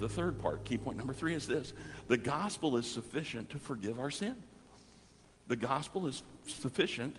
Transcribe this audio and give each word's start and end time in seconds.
The 0.00 0.08
third 0.08 0.40
part, 0.40 0.64
key 0.64 0.78
point 0.78 0.96
number 0.96 1.12
three, 1.12 1.34
is 1.34 1.46
this 1.46 1.74
the 2.08 2.16
gospel 2.16 2.76
is 2.78 2.90
sufficient 2.90 3.50
to 3.50 3.58
forgive 3.58 4.00
our 4.00 4.10
sin. 4.10 4.34
The 5.46 5.56
gospel 5.56 6.06
is 6.06 6.22
sufficient 6.46 7.16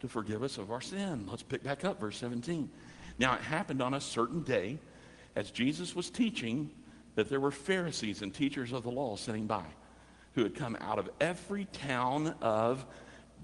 to 0.00 0.08
forgive 0.08 0.42
us 0.42 0.58
of 0.58 0.72
our 0.72 0.80
sin. 0.80 1.26
Let's 1.30 1.44
pick 1.44 1.62
back 1.62 1.84
up 1.84 2.00
verse 2.00 2.16
17. 2.18 2.68
Now, 3.18 3.34
it 3.34 3.40
happened 3.40 3.80
on 3.80 3.94
a 3.94 4.00
certain 4.00 4.42
day 4.42 4.78
as 5.36 5.52
Jesus 5.52 5.94
was 5.94 6.10
teaching 6.10 6.70
that 7.14 7.28
there 7.28 7.38
were 7.38 7.52
Pharisees 7.52 8.22
and 8.22 8.34
teachers 8.34 8.72
of 8.72 8.82
the 8.82 8.90
law 8.90 9.14
sitting 9.14 9.46
by 9.46 9.64
who 10.34 10.42
had 10.42 10.56
come 10.56 10.76
out 10.80 10.98
of 10.98 11.08
every 11.20 11.66
town 11.66 12.34
of 12.40 12.84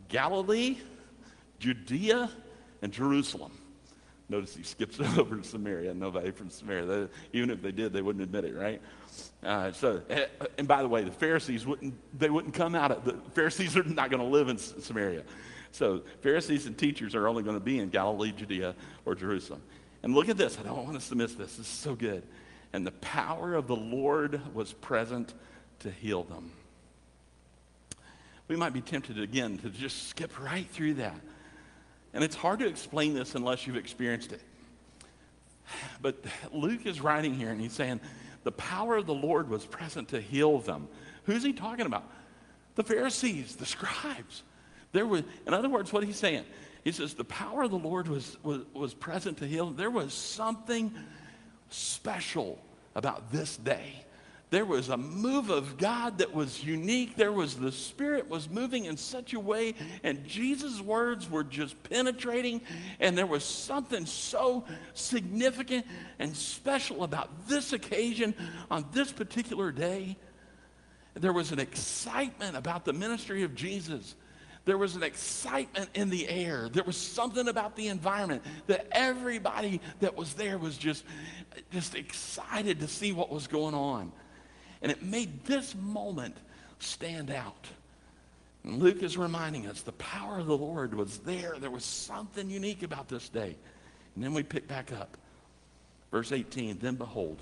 Galilee, 0.09 0.79
Judea, 1.61 2.29
and 2.83 2.93
Jerusalem. 2.93 3.53
Notice 4.31 4.55
he 4.55 4.63
skips 4.63 5.01
over 5.19 5.37
to 5.37 5.45
Samaria. 5.45 5.93
Nobody 5.93 6.31
from 6.31 6.51
Samaria. 6.51 6.87
They, 6.87 7.09
even 7.33 7.51
if 7.51 7.61
they 7.61 7.73
did, 7.73 7.93
they 7.93 8.01
wouldn't 8.01 8.23
admit 8.23 8.45
it, 8.45 8.55
right? 8.55 8.81
Uh, 9.43 9.73
so, 9.73 10.01
eh, 10.09 10.27
and 10.57 10.69
by 10.69 10.83
the 10.83 10.89
way, 10.89 11.03
the 11.03 11.11
Pharisees 11.11 11.67
wouldn't. 11.67 11.95
They 12.19 12.31
wouldn't 12.31 12.55
come 12.55 12.77
out 12.77 12.93
of 12.93 13.05
the 13.05 13.15
Pharisees 13.33 13.77
are 13.77 13.83
not 13.83 14.09
going 14.09 14.23
to 14.23 14.29
live 14.29 14.49
in 14.49 14.57
Samaria. 14.57 15.25
So 15.73 16.03
Pharisees 16.23 16.67
and 16.67 16.79
teachers 16.79 17.15
are 17.15 17.29
only 17.29 17.43
going 17.43 17.57
to 17.57 17.65
be 17.65 17.81
in 17.81 17.91
Galilee, 17.91 18.33
Judea, 18.33 18.75
or 19.05 19.15
Jerusalem. 19.15 19.63
And 20.03 20.15
look 20.15 20.29
at 20.29 20.37
this. 20.37 20.59
I 20.59 20.63
don't 20.63 20.85
want 20.85 20.97
us 20.97 21.09
to 21.09 21.17
miss 21.17 21.35
this. 21.35 21.57
This 21.57 21.67
is 21.67 21.73
so 21.73 21.95
good. 21.95 22.23
And 22.73 22.87
the 22.87 22.93
power 22.93 23.55
of 23.55 23.67
the 23.67 23.77
Lord 23.77 24.41
was 24.55 24.73
present 24.73 25.35
to 25.81 25.91
heal 25.91 26.23
them. 26.23 26.53
We 28.49 28.57
might 28.57 28.73
be 28.73 28.81
tempted 28.81 29.19
again 29.21 29.59
to 29.59 29.71
just 29.71 30.09
skip 30.09 30.41
right 30.41 30.69
through 30.69 30.95
that. 30.95 31.21
And 32.13 32.25
it's 32.25 32.37
hard 32.37 32.59
to 32.61 32.67
explain 32.67 33.15
this 33.15 33.35
unless 33.35 33.67
you've 33.67 33.77
experienced 33.77 34.33
it. 34.33 34.41
But 36.03 36.25
Luke 36.53 36.87
is 36.87 37.01
writing 37.01 37.35
here 37.35 37.51
and 37.51 37.61
he's 37.61 37.73
saying, 37.73 38.01
the 38.43 38.53
power 38.53 38.97
of 38.97 39.07
the 39.07 39.15
Lord 39.15 39.49
was 39.49 39.65
present 39.67 40.09
to 40.09 40.21
heal 40.21 40.59
them. 40.59 40.89
Who's 41.25 41.43
he 41.43 41.53
talking 41.53 41.87
about? 41.87 42.05
The 42.75 42.83
Pharisees, 42.83 43.57
the 43.57 43.67
scribes. 43.67 44.43
There 44.93 45.07
was, 45.07 45.23
in 45.47 45.55
other 45.55 45.69
words, 45.69 45.93
what 45.93 46.03
he's 46.03 46.17
saying, 46.17 46.45
he 46.83 46.93
says 46.93 47.15
the 47.15 47.25
power 47.25 47.63
of 47.63 47.71
the 47.71 47.79
Lord 47.79 48.09
was, 48.09 48.39
was, 48.43 48.63
was 48.73 48.95
present 48.95 49.39
to 49.39 49.47
heal. 49.47 49.71
There 49.71 49.91
was 49.91 50.13
something 50.15 50.93
special 51.69 52.59
about 52.95 53.31
this 53.31 53.57
day. 53.57 54.05
There 54.51 54.65
was 54.65 54.89
a 54.89 54.97
move 54.97 55.49
of 55.49 55.79
God 55.79 56.19
that 56.19 56.35
was 56.35 56.65
unique. 56.65 57.15
There 57.15 57.31
was 57.31 57.57
the 57.57 57.71
Spirit 57.71 58.29
was 58.29 58.51
moving 58.51 58.87
in 58.87 58.97
such 58.97 59.33
a 59.33 59.39
way, 59.39 59.75
and 60.03 60.27
Jesus' 60.27 60.81
words 60.81 61.31
were 61.31 61.45
just 61.45 61.81
penetrating. 61.85 62.61
And 62.99 63.17
there 63.17 63.27
was 63.27 63.45
something 63.45 64.07
so 64.07 64.65
significant 64.93 65.87
and 66.19 66.37
special 66.37 67.05
about 67.05 67.49
this 67.49 67.73
occasion 67.73 68.35
on 68.73 68.87
this 68.93 69.13
particular 69.13 69.71
day. 69.71 70.17
There 71.15 71.33
was 71.33 71.53
an 71.53 71.61
excitement 71.61 72.57
about 72.57 72.85
the 72.85 72.93
ministry 72.93 73.45
of 73.45 73.55
Jesus. 73.55 74.17
There 74.65 74.79
was 74.79 74.97
an 74.97 75.05
excitement 75.05 75.91
in 75.95 76.11
the 76.11 76.29
air. 76.29 76.69
There 76.69 76.85
was 76.85 76.97
something 76.97 77.47
about 77.47 77.77
the 77.77 77.87
environment 77.87 78.43
that 78.67 78.89
everybody 78.91 79.81
that 80.01 80.17
was 80.17 80.35
there 80.35 80.59
was 80.59 80.77
just, 80.77 81.05
just 81.71 81.95
excited 81.95 82.81
to 82.81 82.89
see 82.89 83.13
what 83.13 83.31
was 83.31 83.47
going 83.47 83.75
on. 83.75 84.11
And 84.83 84.91
it 84.91 85.03
made 85.03 85.45
this 85.45 85.75
moment 85.75 86.37
stand 86.79 87.31
out. 87.31 87.67
And 88.65 88.79
Luke 88.79 89.03
is 89.03 89.17
reminding 89.17 89.67
us 89.67 89.83
the 89.83 89.93
power 89.93 90.39
of 90.39 90.47
the 90.47 90.57
Lord 90.57 90.95
was 90.95 91.19
there. 91.19 91.57
There 91.59 91.71
was 91.71 91.85
something 91.85 92.51
unique 92.51 92.83
about 92.83 93.09
this 93.09 93.29
day. 93.29 93.57
And 94.15 94.25
then 94.25 94.35
we 94.35 94.43
pick 94.43 94.69
back 94.69 94.93
up. 94.93 95.17
Verse 96.11 96.33
18 96.33 96.79
Then 96.79 96.97
behold, 96.97 97.41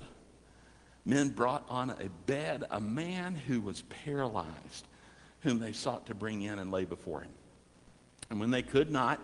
men 1.05 1.29
brought 1.29 1.65
on 1.69 1.89
a 1.89 2.09
bed 2.25 2.63
a 2.69 2.79
man 2.79 3.35
who 3.35 3.61
was 3.61 3.83
paralyzed 4.03 4.85
whom 5.41 5.59
they 5.59 5.71
sought 5.71 6.05
to 6.07 6.15
bring 6.15 6.41
in 6.41 6.59
and 6.59 6.71
lay 6.71 6.85
before 6.85 7.21
him. 7.21 7.31
And 8.29 8.39
when 8.39 8.51
they 8.51 8.61
could 8.61 8.91
not 8.91 9.19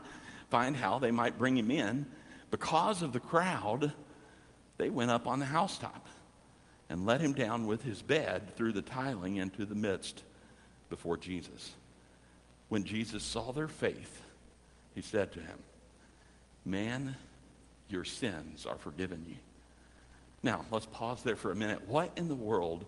find 0.50 0.76
how 0.76 1.00
they 1.00 1.12
might 1.12 1.38
bring 1.38 1.58
him 1.58 1.70
in, 1.70 2.06
because 2.52 3.02
of 3.02 3.12
the 3.12 3.20
crowd, 3.20 3.92
they 4.78 4.90
went 4.90 5.12
up 5.12 5.28
on 5.28 5.40
the 5.40 5.46
housetop 5.46 6.08
and 6.90 7.06
let 7.06 7.22
him 7.22 7.34
down 7.34 7.66
with 7.66 7.84
his 7.84 8.02
bed 8.02 8.56
through 8.56 8.74
the 8.74 8.82
tiling 8.82 9.38
into 9.38 9.66
the 9.66 9.76
midst 9.76 10.24
before 10.90 11.18
Jesus. 11.18 11.72
When 12.70 12.84
Jesus 12.84 13.24
saw 13.24 13.52
their 13.52 13.68
faith, 13.68 14.22
he 14.94 15.02
said 15.02 15.32
to 15.34 15.40
him, 15.40 15.58
Man, 16.64 17.16
your 17.90 18.04
sins 18.04 18.66
are 18.66 18.78
forgiven 18.78 19.24
you. 19.28 19.36
Now, 20.42 20.66
let's 20.72 20.86
pause 20.88 21.24
there 21.24 21.36
for 21.36 21.52
a 21.52 21.56
minute. 21.56 21.88
What 21.88 22.12
in 22.16 22.28
the 22.28 22.36
world 22.36 22.86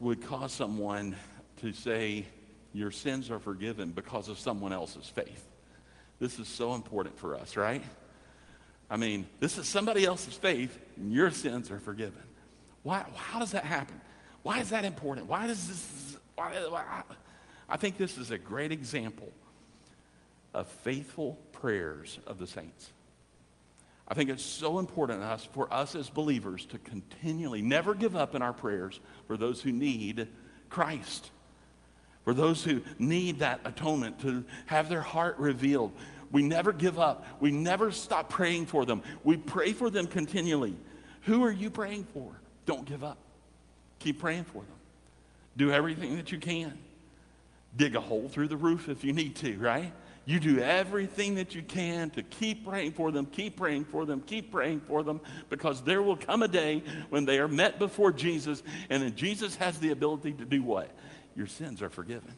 would 0.00 0.22
cause 0.22 0.52
someone 0.52 1.16
to 1.60 1.72
say 1.72 2.26
your 2.72 2.90
sins 2.90 3.30
are 3.30 3.38
forgiven 3.38 3.90
because 3.90 4.28
of 4.28 4.38
someone 4.38 4.72
else's 4.72 5.06
faith. 5.06 5.48
This 6.18 6.38
is 6.38 6.48
so 6.48 6.74
important 6.74 7.18
for 7.18 7.36
us, 7.36 7.56
right? 7.56 7.82
I 8.90 8.96
mean, 8.96 9.26
this 9.40 9.58
is 9.58 9.68
somebody 9.68 10.04
else's 10.04 10.34
faith, 10.34 10.78
and 10.96 11.12
your 11.12 11.30
sins 11.30 11.70
are 11.70 11.78
forgiven. 11.78 12.22
Why, 12.82 13.04
how 13.14 13.38
does 13.38 13.52
that 13.52 13.64
happen? 13.64 14.00
Why 14.42 14.60
is 14.60 14.70
that 14.70 14.84
important? 14.84 15.28
Why 15.28 15.46
does 15.46 15.68
this, 15.68 16.16
why, 16.34 16.52
why, 16.68 17.02
I 17.68 17.76
think 17.76 17.96
this 17.96 18.18
is 18.18 18.30
a 18.30 18.38
great 18.38 18.72
example 18.72 19.30
of 20.52 20.68
faithful 20.68 21.38
prayers 21.52 22.18
of 22.26 22.38
the 22.38 22.46
saints. 22.46 22.90
I 24.08 24.14
think 24.14 24.28
it's 24.28 24.42
so 24.42 24.78
important 24.78 25.22
us, 25.22 25.48
for 25.52 25.72
us 25.72 25.94
as 25.94 26.10
believers 26.10 26.66
to 26.66 26.78
continually 26.78 27.62
never 27.62 27.94
give 27.94 28.14
up 28.14 28.34
in 28.34 28.42
our 28.42 28.52
prayers 28.52 29.00
for 29.26 29.38
those 29.38 29.62
who 29.62 29.72
need 29.72 30.28
Christ 30.68 31.30
for 32.24 32.34
those 32.34 32.64
who 32.64 32.82
need 32.98 33.40
that 33.40 33.60
atonement 33.64 34.20
to 34.20 34.44
have 34.66 34.88
their 34.88 35.00
heart 35.00 35.36
revealed. 35.38 35.92
We 36.32 36.42
never 36.42 36.72
give 36.72 36.98
up. 36.98 37.24
We 37.40 37.52
never 37.52 37.92
stop 37.92 38.28
praying 38.28 38.66
for 38.66 38.84
them. 38.84 39.02
We 39.22 39.36
pray 39.36 39.72
for 39.72 39.90
them 39.90 40.06
continually. 40.06 40.74
Who 41.22 41.44
are 41.44 41.52
you 41.52 41.70
praying 41.70 42.04
for? 42.12 42.32
Don't 42.66 42.84
give 42.84 43.04
up. 43.04 43.18
Keep 44.00 44.18
praying 44.20 44.44
for 44.44 44.62
them. 44.62 44.76
Do 45.56 45.70
everything 45.70 46.16
that 46.16 46.32
you 46.32 46.38
can. 46.38 46.76
Dig 47.76 47.94
a 47.94 48.00
hole 48.00 48.28
through 48.28 48.48
the 48.48 48.56
roof 48.56 48.88
if 48.88 49.04
you 49.04 49.12
need 49.12 49.36
to, 49.36 49.56
right? 49.58 49.92
You 50.24 50.40
do 50.40 50.58
everything 50.58 51.36
that 51.36 51.54
you 51.54 51.62
can 51.62 52.10
to 52.10 52.22
keep 52.22 52.66
praying 52.66 52.92
for 52.92 53.10
them, 53.10 53.26
keep 53.26 53.56
praying 53.56 53.84
for 53.86 54.06
them, 54.06 54.20
keep 54.20 54.52
praying 54.52 54.80
for 54.80 55.02
them, 55.02 55.20
because 55.50 55.82
there 55.82 56.00
will 56.00 56.16
come 56.16 56.42
a 56.42 56.48
day 56.48 56.82
when 57.10 57.24
they 57.24 57.38
are 57.38 57.48
met 57.48 57.78
before 57.78 58.12
Jesus, 58.12 58.62
and 58.88 59.02
then 59.02 59.16
Jesus 59.16 59.56
has 59.56 59.78
the 59.78 59.90
ability 59.90 60.32
to 60.34 60.44
do 60.44 60.62
what? 60.62 60.90
your 61.34 61.46
sins 61.46 61.82
are 61.82 61.90
forgiven. 61.90 62.34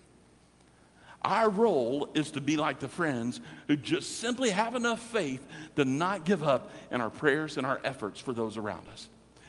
Our 1.24 1.48
role 1.48 2.10
is 2.14 2.32
to 2.32 2.40
be 2.40 2.56
like 2.56 2.80
the 2.80 2.88
friends 2.88 3.40
who 3.66 3.76
just 3.76 4.18
simply 4.18 4.50
have 4.50 4.74
enough 4.74 5.00
faith 5.00 5.46
to 5.76 5.84
not 5.84 6.26
give 6.26 6.42
up 6.42 6.70
in 6.90 7.00
our 7.00 7.08
prayers 7.08 7.56
and 7.56 7.66
our 7.66 7.80
efforts 7.82 8.20
for 8.20 8.34
those 8.34 8.58
around 8.58 8.86
us. 8.92 9.08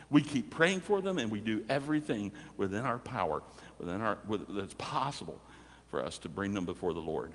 We 0.09 0.21
keep 0.21 0.51
praying 0.51 0.81
for 0.81 1.01
them 1.01 1.17
and 1.17 1.29
we 1.29 1.41
do 1.41 1.65
everything 1.67 2.31
within 2.55 2.85
our 2.85 2.99
power, 2.99 3.43
within 3.77 4.01
our, 4.01 4.17
that's 4.49 4.75
possible 4.75 5.41
for 5.89 6.01
us 6.01 6.17
to 6.19 6.29
bring 6.29 6.53
them 6.53 6.65
before 6.65 6.93
the 6.93 7.01
Lord. 7.01 7.33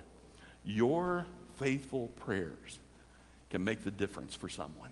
Your 0.65 1.27
faithful 1.59 2.09
prayers 2.21 2.79
can 3.51 3.63
make 3.63 3.85
the 3.85 3.91
difference 3.91 4.35
for 4.35 4.49
someone. 4.49 4.91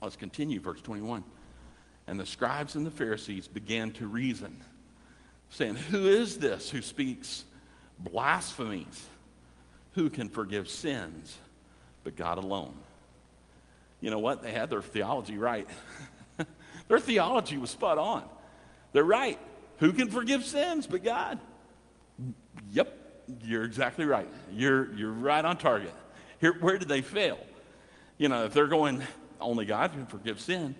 Let's 0.00 0.16
continue, 0.16 0.60
verse 0.60 0.80
21. 0.82 1.24
And 2.06 2.20
the 2.20 2.26
scribes 2.26 2.76
and 2.76 2.86
the 2.86 2.90
Pharisees 2.90 3.48
began 3.48 3.90
to 3.92 4.06
reason 4.06 4.62
saying, 5.50 5.76
Who 5.76 6.06
is 6.06 6.38
this 6.38 6.70
who 6.70 6.82
speaks 6.82 7.44
blasphemies? 7.98 9.06
Who 9.94 10.10
can 10.10 10.28
forgive 10.28 10.68
sins 10.68 11.36
but 12.04 12.16
God 12.16 12.38
alone? 12.38 12.74
You 14.00 14.10
know 14.10 14.18
what? 14.18 14.42
They 14.42 14.52
had 14.52 14.70
their 14.70 14.82
theology 14.82 15.38
right. 15.38 15.68
their 16.88 17.00
theology 17.00 17.56
was 17.56 17.70
spot 17.70 17.98
on. 17.98 18.24
They're 18.92 19.04
right. 19.04 19.38
Who 19.78 19.92
can 19.92 20.08
forgive 20.08 20.44
sins 20.44 20.86
but 20.86 21.02
God? 21.02 21.38
Yep, 22.70 22.96
you're 23.44 23.64
exactly 23.64 24.04
right. 24.04 24.28
You're, 24.52 24.92
you're 24.94 25.12
right 25.12 25.44
on 25.44 25.56
target. 25.56 25.94
Here, 26.40 26.54
where 26.60 26.78
did 26.78 26.88
they 26.88 27.00
fail? 27.00 27.38
You 28.18 28.28
know, 28.28 28.44
if 28.44 28.52
they're 28.52 28.66
going, 28.66 29.02
only 29.40 29.64
God 29.64 29.92
can 29.92 30.06
forgive 30.06 30.40
sin, 30.40 30.74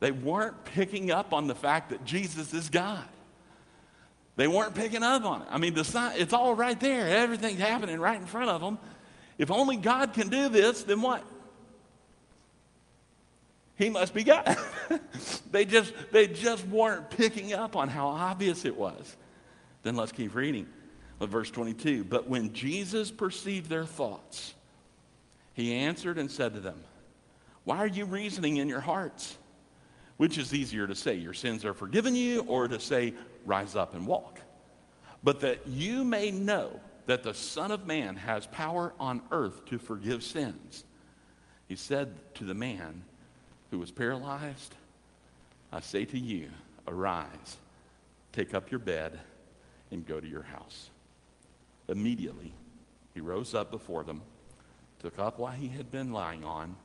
they 0.00 0.10
weren't 0.10 0.64
picking 0.64 1.10
up 1.10 1.32
on 1.32 1.46
the 1.46 1.54
fact 1.54 1.90
that 1.90 2.04
Jesus 2.04 2.52
is 2.52 2.68
God. 2.68 3.04
They 4.36 4.48
weren't 4.48 4.74
picking 4.74 5.02
up 5.02 5.24
on 5.24 5.42
it. 5.42 5.48
I 5.50 5.58
mean, 5.58 5.74
the 5.74 5.84
sign, 5.84 6.14
it's 6.16 6.32
all 6.32 6.54
right 6.54 6.78
there. 6.78 7.08
Everything's 7.08 7.60
happening 7.60 8.00
right 8.00 8.20
in 8.20 8.26
front 8.26 8.50
of 8.50 8.60
them. 8.60 8.78
If 9.38 9.50
only 9.50 9.76
God 9.76 10.12
can 10.12 10.28
do 10.28 10.48
this, 10.48 10.82
then 10.82 11.00
what? 11.02 11.24
He 13.76 13.90
must 13.90 14.14
be 14.14 14.24
God. 14.24 14.56
they, 15.50 15.64
just, 15.64 15.92
they 16.12 16.26
just 16.26 16.66
weren't 16.68 17.10
picking 17.10 17.52
up 17.52 17.76
on 17.76 17.88
how 17.88 18.08
obvious 18.08 18.64
it 18.64 18.76
was. 18.76 19.16
Then 19.82 19.96
let's 19.96 20.12
keep 20.12 20.34
reading. 20.34 20.66
Verse 21.20 21.50
22. 21.50 22.04
But 22.04 22.28
when 22.28 22.52
Jesus 22.52 23.10
perceived 23.10 23.70
their 23.70 23.84
thoughts, 23.84 24.54
he 25.54 25.74
answered 25.74 26.18
and 26.18 26.30
said 26.30 26.54
to 26.54 26.60
them, 26.60 26.82
Why 27.64 27.78
are 27.78 27.86
you 27.86 28.04
reasoning 28.04 28.58
in 28.58 28.68
your 28.68 28.80
hearts? 28.80 29.36
Which 30.16 30.38
is 30.38 30.54
easier 30.54 30.86
to 30.86 30.94
say, 30.94 31.14
your 31.14 31.34
sins 31.34 31.64
are 31.64 31.74
forgiven 31.74 32.14
you, 32.14 32.42
or 32.42 32.68
to 32.68 32.78
say, 32.78 33.14
rise 33.44 33.74
up 33.74 33.94
and 33.94 34.06
walk? 34.06 34.40
But 35.22 35.40
that 35.40 35.66
you 35.66 36.04
may 36.04 36.30
know 36.30 36.80
that 37.06 37.22
the 37.22 37.34
Son 37.34 37.70
of 37.70 37.86
Man 37.86 38.16
has 38.16 38.46
power 38.46 38.92
on 39.00 39.22
earth 39.30 39.64
to 39.66 39.78
forgive 39.78 40.22
sins. 40.22 40.84
He 41.68 41.76
said 41.76 42.14
to 42.34 42.44
the 42.44 42.54
man 42.54 43.02
who 43.70 43.78
was 43.78 43.90
paralyzed, 43.90 44.74
I 45.72 45.80
say 45.80 46.04
to 46.04 46.18
you, 46.18 46.50
arise, 46.86 47.56
take 48.32 48.54
up 48.54 48.70
your 48.70 48.78
bed, 48.78 49.18
and 49.90 50.06
go 50.06 50.20
to 50.20 50.26
your 50.26 50.42
house. 50.42 50.90
Immediately, 51.88 52.52
he 53.12 53.20
rose 53.20 53.54
up 53.54 53.70
before 53.70 54.04
them, 54.04 54.22
took 55.00 55.18
up 55.18 55.38
what 55.38 55.54
he 55.54 55.68
had 55.68 55.90
been 55.90 56.12
lying 56.12 56.44
on, 56.44 56.76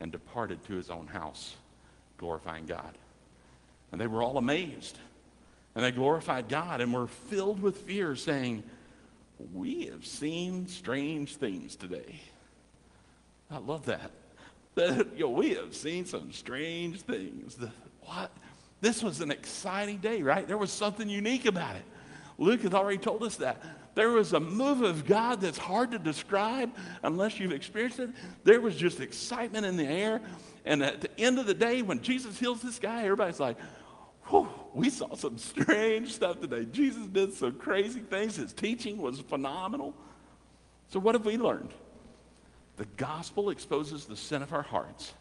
and 0.00 0.10
departed 0.10 0.64
to 0.64 0.74
his 0.74 0.90
own 0.90 1.06
house, 1.06 1.56
glorifying 2.18 2.66
God. 2.66 2.98
And 3.92 4.00
they 4.00 4.06
were 4.06 4.22
all 4.22 4.38
amazed. 4.38 4.98
And 5.74 5.84
they 5.84 5.92
glorified 5.92 6.48
God 6.48 6.80
and 6.80 6.92
were 6.92 7.06
filled 7.06 7.60
with 7.60 7.78
fear, 7.78 8.16
saying, 8.16 8.62
We 9.52 9.86
have 9.86 10.06
seen 10.06 10.66
strange 10.66 11.36
things 11.36 11.76
today. 11.76 12.20
I 13.50 13.58
love 13.58 13.86
that. 13.86 14.10
that 14.74 15.28
we 15.28 15.54
have 15.54 15.74
seen 15.74 16.04
some 16.04 16.32
strange 16.32 17.02
things. 17.02 17.54
The, 17.54 17.70
what? 18.02 18.30
This 18.80 19.02
was 19.02 19.20
an 19.20 19.30
exciting 19.30 19.98
day, 19.98 20.22
right? 20.22 20.46
There 20.46 20.58
was 20.58 20.70
something 20.70 21.08
unique 21.08 21.46
about 21.46 21.76
it. 21.76 21.84
Luke 22.38 22.62
has 22.62 22.74
already 22.74 22.98
told 22.98 23.22
us 23.22 23.36
that. 23.36 23.62
There 23.94 24.10
was 24.10 24.34
a 24.34 24.40
move 24.40 24.82
of 24.82 25.06
God 25.06 25.40
that's 25.40 25.56
hard 25.56 25.92
to 25.92 25.98
describe 25.98 26.70
unless 27.02 27.40
you've 27.40 27.52
experienced 27.52 27.98
it. 27.98 28.10
There 28.44 28.60
was 28.60 28.76
just 28.76 29.00
excitement 29.00 29.64
in 29.64 29.78
the 29.78 29.86
air. 29.86 30.20
And 30.66 30.82
at 30.82 31.00
the 31.00 31.18
end 31.18 31.38
of 31.38 31.46
the 31.46 31.54
day, 31.54 31.80
when 31.80 32.02
Jesus 32.02 32.38
heals 32.38 32.60
this 32.60 32.78
guy, 32.78 33.04
everybody's 33.04 33.40
like, 33.40 33.56
Whew, 34.28 34.48
we 34.74 34.90
saw 34.90 35.14
some 35.14 35.38
strange 35.38 36.12
stuff 36.12 36.40
today. 36.40 36.66
Jesus 36.70 37.06
did 37.06 37.32
some 37.32 37.52
crazy 37.52 38.00
things. 38.00 38.36
His 38.36 38.52
teaching 38.52 38.98
was 38.98 39.20
phenomenal. 39.20 39.94
So, 40.88 40.98
what 40.98 41.14
have 41.14 41.24
we 41.24 41.36
learned? 41.36 41.72
The 42.76 42.86
gospel 42.96 43.50
exposes 43.50 44.04
the 44.04 44.16
sin 44.16 44.42
of 44.42 44.52
our 44.52 44.62
hearts, 44.62 45.14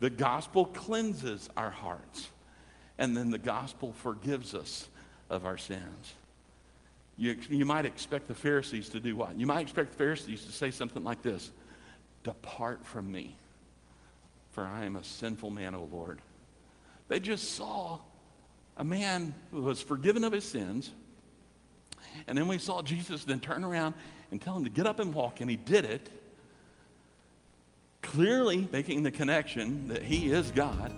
the 0.00 0.10
gospel 0.10 0.64
cleanses 0.66 1.48
our 1.56 1.70
hearts, 1.70 2.28
and 2.98 3.16
then 3.16 3.30
the 3.30 3.38
gospel 3.38 3.92
forgives 3.92 4.54
us 4.54 4.88
of 5.28 5.44
our 5.44 5.58
sins. 5.58 6.14
You, 7.20 7.36
you 7.50 7.66
might 7.66 7.84
expect 7.84 8.28
the 8.28 8.34
Pharisees 8.34 8.88
to 8.88 8.98
do 8.98 9.14
what? 9.14 9.38
You 9.38 9.46
might 9.46 9.60
expect 9.60 9.90
the 9.90 9.98
Pharisees 9.98 10.42
to 10.46 10.52
say 10.52 10.70
something 10.70 11.04
like 11.04 11.20
this 11.20 11.50
Depart 12.24 12.86
from 12.86 13.12
me, 13.12 13.36
for 14.52 14.64
I 14.64 14.86
am 14.86 14.96
a 14.96 15.04
sinful 15.04 15.50
man, 15.50 15.74
O 15.74 15.86
Lord. 15.92 16.22
They 17.08 17.20
just 17.20 17.56
saw 17.56 17.98
a 18.78 18.84
man 18.84 19.34
who 19.50 19.60
was 19.60 19.82
forgiven 19.82 20.24
of 20.24 20.32
his 20.32 20.44
sins. 20.44 20.90
And 22.26 22.38
then 22.38 22.48
we 22.48 22.56
saw 22.56 22.80
Jesus 22.80 23.24
then 23.24 23.38
turn 23.38 23.64
around 23.64 23.94
and 24.30 24.40
tell 24.40 24.56
him 24.56 24.64
to 24.64 24.70
get 24.70 24.86
up 24.86 24.98
and 24.98 25.12
walk, 25.12 25.42
and 25.42 25.50
he 25.50 25.56
did 25.56 25.84
it, 25.84 26.08
clearly 28.00 28.66
making 28.72 29.02
the 29.02 29.10
connection 29.10 29.88
that 29.88 30.02
he 30.02 30.32
is 30.32 30.50
God. 30.52 30.90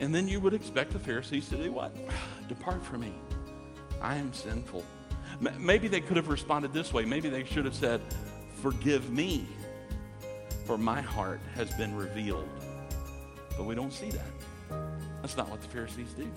And 0.00 0.12
then 0.12 0.26
you 0.26 0.40
would 0.40 0.54
expect 0.54 0.90
the 0.90 0.98
Pharisees 0.98 1.48
to 1.50 1.56
do 1.56 1.70
what? 1.70 1.94
Depart 2.48 2.84
from 2.84 3.02
me. 3.02 3.14
I 4.00 4.16
am 4.16 4.32
sinful. 4.32 4.84
Maybe 5.58 5.88
they 5.88 6.00
could 6.00 6.16
have 6.16 6.28
responded 6.28 6.72
this 6.72 6.92
way. 6.92 7.04
Maybe 7.04 7.28
they 7.28 7.44
should 7.44 7.64
have 7.64 7.74
said, 7.74 8.00
Forgive 8.62 9.10
me, 9.10 9.46
for 10.64 10.76
my 10.76 11.00
heart 11.00 11.40
has 11.54 11.70
been 11.74 11.94
revealed. 11.94 12.48
But 13.56 13.64
we 13.64 13.74
don't 13.74 13.92
see 13.92 14.10
that. 14.10 14.80
That's 15.22 15.36
not 15.36 15.48
what 15.48 15.60
the 15.60 15.68
Pharisees 15.68 16.12
do. 16.14 16.30